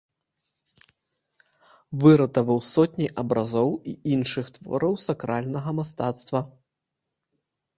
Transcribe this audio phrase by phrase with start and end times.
[2.03, 6.39] Выратаваў сотні абразоў і іншых твораў сакральнага мастацтва.